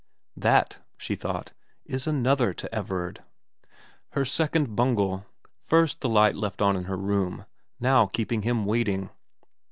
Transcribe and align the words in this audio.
'That,' 0.49 0.79
she 0.97 1.13
thought, 1.13 1.51
* 1.71 1.85
is 1.95 2.07
another 2.07 2.55
to 2.55 2.73
Everard,' 2.73 3.21
her 4.13 4.25
second 4.25 4.75
bungle; 4.75 5.27
first 5.59 6.01
the 6.01 6.09
light 6.09 6.35
left 6.35 6.59
on 6.59 6.75
in 6.75 6.85
her 6.85 6.97
room, 6.97 7.45
now 7.79 8.07
keeping 8.07 8.41
him 8.41 8.65
waiting. 8.65 9.11